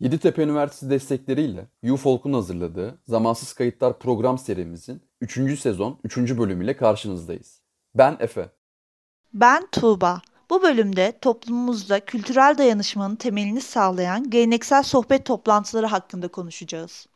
[0.00, 5.60] Yeditepe Üniversitesi destekleriyle UFolk'un hazırladığı Zamansız Kayıtlar program serimizin 3.
[5.60, 6.16] sezon 3.
[6.16, 7.60] bölümüyle karşınızdayız.
[7.94, 8.48] Ben Efe.
[9.34, 10.20] Ben Tuğba.
[10.50, 17.06] Bu bölümde toplumumuzda kültürel dayanışmanın temelini sağlayan geleneksel sohbet toplantıları hakkında konuşacağız.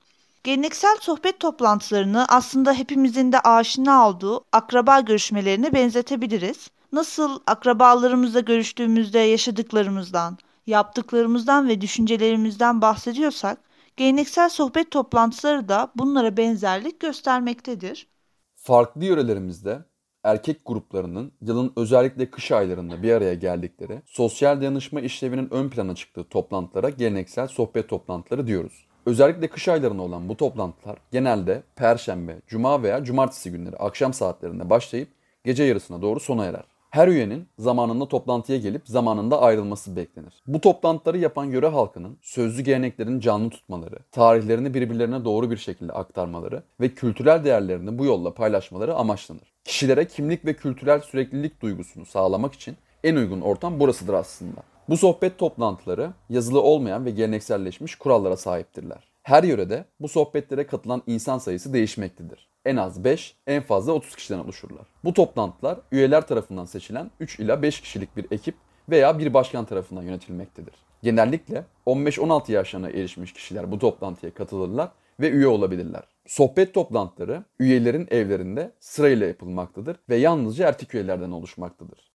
[0.44, 6.70] Geleneksel sohbet toplantılarını aslında hepimizin de aşina olduğu akraba görüşmelerine benzetebiliriz.
[6.92, 13.58] Nasıl akrabalarımızla görüştüğümüzde yaşadıklarımızdan, yaptıklarımızdan ve düşüncelerimizden bahsediyorsak,
[13.96, 18.06] geleneksel sohbet toplantıları da bunlara benzerlik göstermektedir.
[18.54, 19.84] Farklı yörelerimizde
[20.24, 26.24] erkek gruplarının yılın özellikle kış aylarında bir araya geldikleri sosyal dayanışma işlevinin ön plana çıktığı
[26.24, 28.86] toplantılara geleneksel sohbet toplantıları diyoruz.
[29.06, 35.08] Özellikle kış aylarında olan bu toplantılar genelde perşembe, cuma veya cumartesi günleri akşam saatlerinde başlayıp
[35.44, 36.71] gece yarısına doğru sona erer.
[36.92, 40.42] Her üyenin zamanında toplantıya gelip zamanında ayrılması beklenir.
[40.46, 46.62] Bu toplantıları yapan yöre halkının sözlü geleneklerini canlı tutmaları, tarihlerini birbirlerine doğru bir şekilde aktarmaları
[46.80, 49.52] ve kültürel değerlerini bu yolla paylaşmaları amaçlanır.
[49.64, 54.60] Kişilere kimlik ve kültürel süreklilik duygusunu sağlamak için en uygun ortam burasıdır aslında.
[54.88, 59.08] Bu sohbet toplantıları yazılı olmayan ve gelenekselleşmiş kurallara sahiptirler.
[59.22, 62.51] Her yörede bu sohbetlere katılan insan sayısı değişmektedir.
[62.64, 64.86] En az 5, en fazla 30 kişiden oluşurlar.
[65.04, 68.54] Bu toplantılar üyeler tarafından seçilen 3 ila 5 kişilik bir ekip
[68.90, 70.74] veya bir başkan tarafından yönetilmektedir.
[71.02, 74.88] Genellikle 15-16 yaşlarına erişmiş kişiler bu toplantıya katılırlar
[75.20, 76.02] ve üye olabilirler.
[76.26, 82.12] Sohbet toplantıları üyelerin evlerinde sırayla yapılmaktadır ve yalnızca erkek üyelerden oluşmaktadır.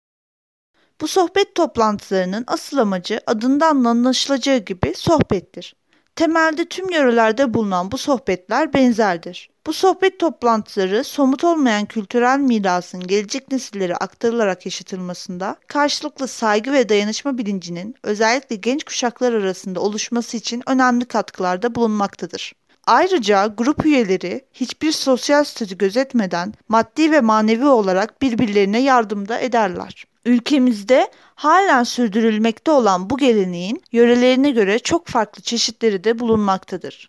[1.01, 5.77] Bu sohbet toplantılarının asıl amacı adından anlaşılacağı gibi sohbettir.
[6.17, 9.51] Temelde tüm yörelerde bulunan bu sohbetler benzerdir.
[9.67, 17.39] Bu sohbet toplantıları somut olmayan kültürel mirasın gelecek nesillere aktarılarak yaşatılmasında karşılıklı saygı ve dayanışma
[17.39, 22.53] bilincinin özellikle genç kuşaklar arasında oluşması için önemli katkılarda bulunmaktadır.
[22.87, 30.05] Ayrıca grup üyeleri hiçbir sosyal statü gözetmeden maddi ve manevi olarak birbirlerine yardımda ederler.
[30.27, 37.09] Ülkemizde halen sürdürülmekte olan bu geleneğin yörelerine göre çok farklı çeşitleri de bulunmaktadır.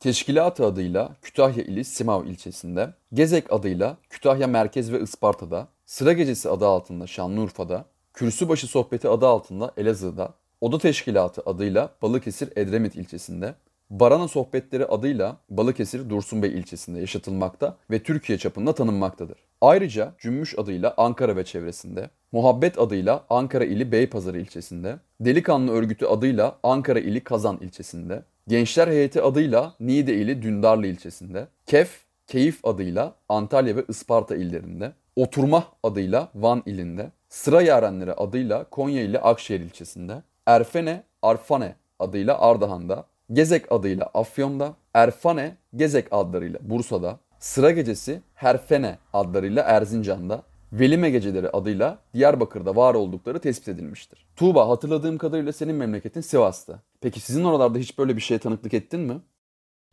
[0.00, 6.66] Teşkilatı adıyla Kütahya ili Simav ilçesinde, Gezek adıyla Kütahya Merkez ve Isparta'da, Sıra Gecesi adı
[6.66, 7.84] altında Şanlıurfa'da,
[8.14, 13.54] Kürsübaşı Sohbeti adı altında Elazığ'da, Oda Teşkilatı adıyla Balıkesir Edremit ilçesinde,
[13.90, 19.38] Barana Sohbetleri adıyla Balıkesir Dursunbey ilçesinde yaşatılmakta ve Türkiye çapında tanınmaktadır.
[19.60, 26.58] Ayrıca Cümmüş adıyla Ankara ve çevresinde, Muhabbet adıyla Ankara ili Beypazarı ilçesinde, Delikanlı Örgütü adıyla
[26.62, 33.76] Ankara ili Kazan ilçesinde, Gençler Heyeti adıyla Niğde ili Dündarlı ilçesinde, KEF, Keyif adıyla Antalya
[33.76, 41.02] ve Isparta illerinde, Oturma adıyla Van ilinde, Sıra Yarenleri adıyla Konya ili Akşehir ilçesinde, Erfene,
[41.22, 50.42] Arfane adıyla Ardahan'da, Gezek adıyla Afyon'da, Erfane, Gezek adlarıyla Bursa'da, Sıra Gecesi Herfene adlarıyla Erzincan'da,
[50.72, 54.26] Velime Geceleri adıyla Diyarbakır'da var oldukları tespit edilmiştir.
[54.36, 56.80] Tuğba hatırladığım kadarıyla senin memleketin Sivas'ta.
[57.00, 59.20] Peki sizin oralarda hiç böyle bir şeye tanıklık ettin mi?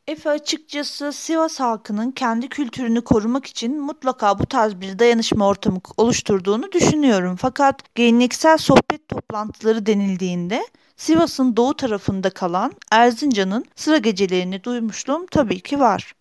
[0.07, 6.71] Efe açıkçası Sivas halkının kendi kültürünü korumak için mutlaka bu tarz bir dayanışma ortamı oluşturduğunu
[6.71, 7.35] düşünüyorum.
[7.35, 10.67] Fakat geleneksel sohbet toplantıları denildiğinde
[10.97, 16.13] Sivas'ın doğu tarafında kalan Erzincan'ın sıra gecelerini duymuşluğum tabii ki var.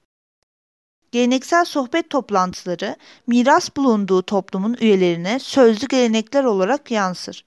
[1.13, 7.45] Geleneksel sohbet toplantıları miras bulunduğu toplumun üyelerine sözlü gelenekler olarak yansır.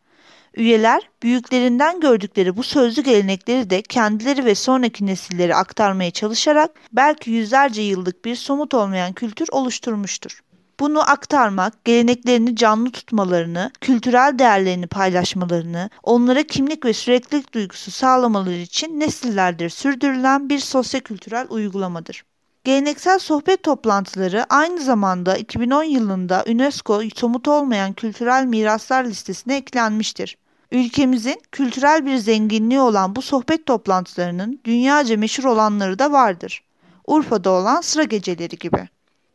[0.56, 7.82] Üyeler büyüklerinden gördükleri bu sözlü gelenekleri de kendileri ve sonraki nesilleri aktarmaya çalışarak belki yüzlerce
[7.82, 10.44] yıllık bir somut olmayan kültür oluşturmuştur.
[10.80, 19.00] Bunu aktarmak, geleneklerini canlı tutmalarını, kültürel değerlerini paylaşmalarını, onlara kimlik ve süreklilik duygusu sağlamaları için
[19.00, 22.24] nesillerdir sürdürülen bir sosyokültürel uygulamadır.
[22.64, 30.38] Geleneksel sohbet toplantıları aynı zamanda 2010 yılında UNESCO somut olmayan kültürel miraslar listesine eklenmiştir.
[30.74, 36.64] Ülkemizin kültürel bir zenginliği olan bu sohbet toplantılarının dünyaca meşhur olanları da vardır.
[37.08, 38.90] Urfa'da olan sıra geceleri gibi.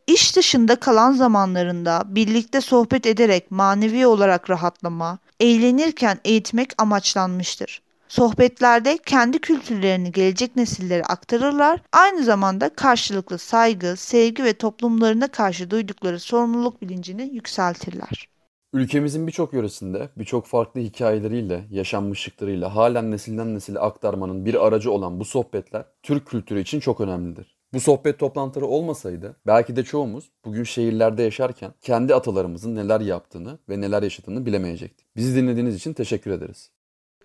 [0.07, 7.81] İş dışında kalan zamanlarında birlikte sohbet ederek manevi olarak rahatlama, eğlenirken eğitmek amaçlanmıştır.
[8.07, 16.19] Sohbetlerde kendi kültürlerini gelecek nesillere aktarırlar, aynı zamanda karşılıklı saygı, sevgi ve toplumlarına karşı duydukları
[16.19, 18.29] sorumluluk bilincini yükseltirler.
[18.73, 25.25] Ülkemizin birçok yöresinde birçok farklı hikayeleriyle, yaşanmışlıklarıyla halen nesilden nesile aktarmanın bir aracı olan bu
[25.25, 27.57] sohbetler Türk kültürü için çok önemlidir.
[27.73, 33.81] Bu sohbet toplantıları olmasaydı belki de çoğumuz bugün şehirlerde yaşarken kendi atalarımızın neler yaptığını ve
[33.81, 35.07] neler yaşadığını bilemeyecektik.
[35.15, 36.71] Bizi dinlediğiniz için teşekkür ederiz.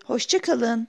[0.05, 0.89] Hoşçakalın.